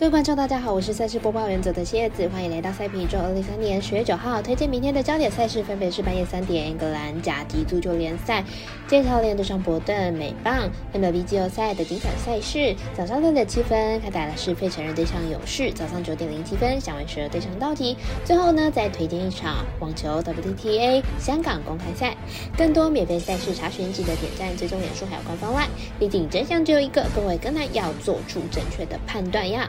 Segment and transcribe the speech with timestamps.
[0.00, 3.18] 各位观众，大家好，我是赛事播报员佐的蝎子，欢迎来到赛评宇宙。
[3.18, 8.42] 二零三年十月九号，推荐明天的焦点赛事分别是半夜三点，英格兰甲级足球联赛，
[8.88, 12.74] 剑桥联对上伯顿美棒，MLB 季后赛的精彩赛事。
[12.96, 17.94] 早上六点七分开打的是费城人对上勇士，早上九点零七分响尾蛇对上道奇。
[18.24, 22.16] 最后呢，再推荐一场网球 WTA 香港公开赛。
[22.56, 25.68] 更多免费赛事查询，记得点赞、追踪、脸书还有官方外。
[25.98, 29.68] 毕竟真相只有一个，各位更难要做出正确的判断呀。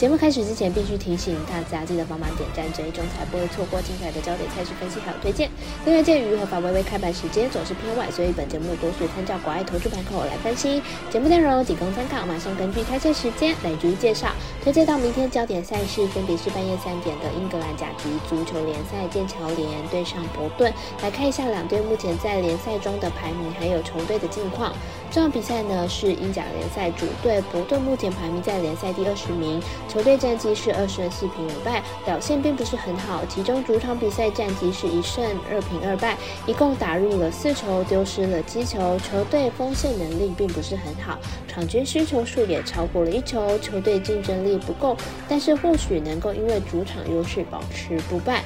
[0.00, 5.50] 节目开始之前，必须提醒大家记得帮忙点赞、追踪，才不会错过精彩的焦点赛事分析还有推荐。
[5.84, 10.80] 另外，鉴于合法微微开盘时间总是偏晚，所以本节目多数参照国外投注盘口来分析。
[11.10, 14.28] 节目内容仅供参考，马上根据开赛时间来逐一介绍。
[14.64, 20.72] 推荐到明天焦点赛事分别是半夜三点的英格兰甲级足球联赛，剑桥联对上伯顿。
[21.02, 24.72] 来看一下两队目前在联赛中的排名，还有球队的近况。
[25.10, 29.60] 这场比赛呢是英甲联赛主队伯顿，目前排名在联赛第二十名。
[29.90, 33.24] 球队战绩是二胜四平五败，表现并不是很好。
[33.28, 36.16] 其中主场比赛战绩是一胜二平二败，
[36.46, 38.96] 一共打入了四球，丢失了七球。
[39.00, 43.58] 球队锋线能力并不是很好，场均失球数也超过了一球。
[43.58, 44.96] 球队竞争力不够，
[45.28, 48.44] 但是或许能够因为主场优势保持不败。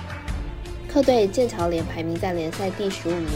[0.94, 3.28] 客队剑桥联排名在联赛第十五名，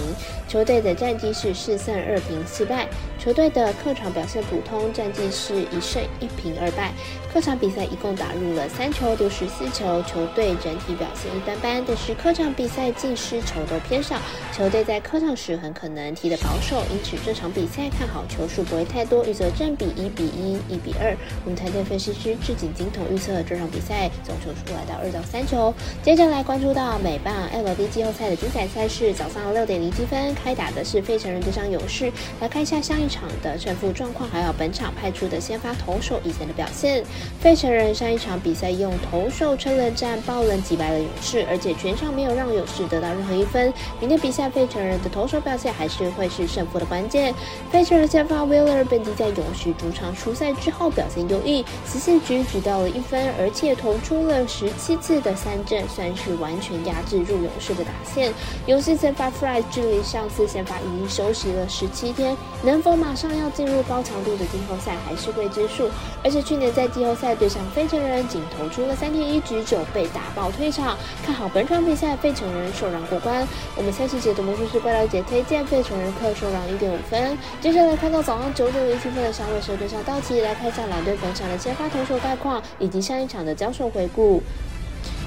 [0.47, 2.87] 球队的战绩是四胜二平四败。
[3.19, 6.93] 球队的客场表现普通，战绩是一胜一平二败。
[7.35, 11.83] 客场比赛一共打入了三球，丢失四球，球队整体表现一般般。
[11.85, 14.17] 但是客场比赛进失球都偏少，
[14.57, 21.11] 球队在客场时很可能踢得保守，因此这场比赛看好球数不会太多，预测正比一比一、一比二。
[21.45, 25.75] 我们团队分析师智景金童预测这场比赛总球数来到二到三球。
[26.05, 27.35] 接着来关注到美棒。
[27.51, 32.13] LV 季后赛的精彩赛事，早上六点零七分开打的是费城人对上勇士。
[32.41, 37.03] 来看一下上一场的胜负状况，还有本场派出的先发投手以前的表现。
[37.41, 43.73] 费城人上一场比赛用投手车轮战爆冷击败了勇士，而且全场没有让勇士得到任何一分。
[44.01, 47.35] 明天比赛费城人的投手表现还是会是胜负的关键。
[47.71, 57.38] 费城人先发 Wheeler 本季在勇士主场出赛之后表现优异，十四局只到了一分，而且投出了十七次的三振，算是完全压制住。
[57.43, 58.33] 勇士的打线，
[58.67, 65.89] 勇士先发 Fry 距离上次先发已经休息了十七天，能否马上要进入高强度的季后赛还是未知数。
[66.25, 70.97] 而且去年在季后赛对上费城人，仅投出了三天一局就被打爆退场。
[71.25, 73.47] 看好本场比赛费城人受让过关。
[73.77, 77.37] 我们下期解读魔术师怪盗姐推荐费城人客受让一点五分。
[77.61, 84.43] 接下来看到早上九点零七分的响尾蛇对上道奇，来看一下两队本场的先发投手概况以及上一场的交手回顾。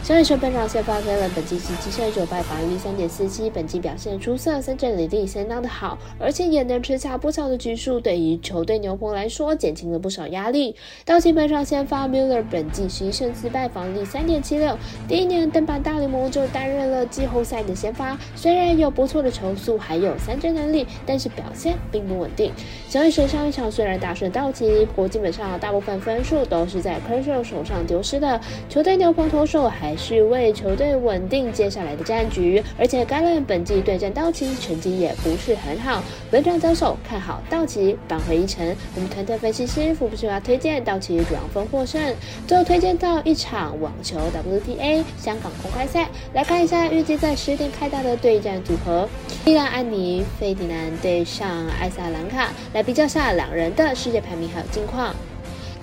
[0.03, 10.75] 上一场本场先发飞了，本季十七胜九败，防御率三点四七，本季表现出色，三振能力相当的好，而且也能吃下不少的局数，对于球队牛棚来说减轻了不少压力。
[11.06, 14.75] 道奇本场先发 Miller，本季十一胜四败，防御率三点七六，
[15.07, 22.51] 第一年登板大联盟就担任了季后赛的先发，虽然有不错的球速，还有三振能力，但是表现并不稳定。
[22.89, 29.91] 小野蛇上一场虽然大胜道奇，不过基本上大部分分数都是在 Kershaw 手上丢失的，球队牛棚投手还。
[29.91, 36.02] 还是为球队稳定接下来的战局，而且该人本季对战道奇成绩也不是很好。
[36.31, 38.66] 本场交手看好道奇扳回一城。
[38.96, 42.01] 我们团队分析师福布斯要推荐道奇主要分获胜。
[42.47, 49.09] 最后推荐到一场网球 WTA 香港公开赛，来看一下预计在十点开打的对战组合：
[49.46, 55.13] 伊兰安妮费迪南对上艾萨兰卡，来比较下两人的世界排名还有近况。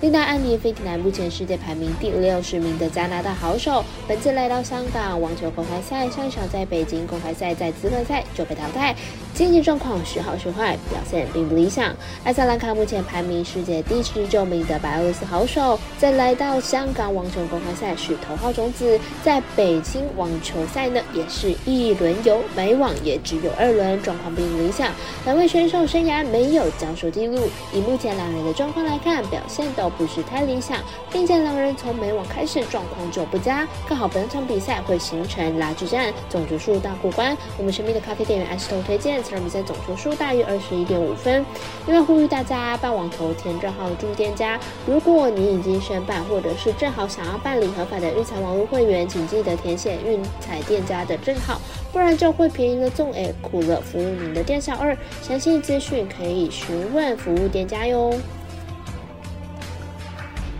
[0.01, 8.95] 琳达·安妮·费迪南目前世界排名第六十名的加拿大好手，本次来到香港网球公开赛，上一场在北京公开赛在资格赛就被淘汰，
[9.33, 11.93] 经济状况时好时坏，表现并不理想。
[12.23, 24.93] 艾萨兰卡目前排名世界第十九名的白俄罗斯好手，在来到香港网球公开赛是头号种子，在北京网球赛呢也是一轮游，每网也只有二轮，状况并不理想。
[25.25, 29.88] 两位选手生涯没有交手记录，以目前两人的状况来看，表现都。
[29.91, 30.77] 不是太理想，
[31.11, 37.35] 并且两人从美网开始状况就不佳，看好本场比赛会形成拉锯战，总局数大过关。
[37.57, 41.45] 我们神秘的咖啡店员 S 头推荐这场比赛总局数大于二十一点五分。
[41.87, 51.59] 另外呼吁大家办网投填账号注店家，如果你已经申办或者是正好想要办理合法的运彩网络会员，请记得填写运彩店家的账号，
[51.91, 54.95] 不然就会便宜了纵诶苦了服务您的店小二。
[55.21, 58.13] 详细资讯可以询问服务店家哟。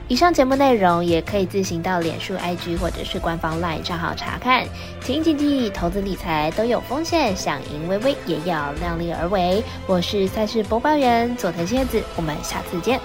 [0.10, 4.66] 以上节目内容也可以自行到脸书、IG 或者是官方 LINE 账号查看。
[5.02, 9.64] 请谨记，投资理财都有风险，想赢微微也要量力而为。
[9.86, 13.00] 我是赛事播报员佐藤蝎子，我们下次见。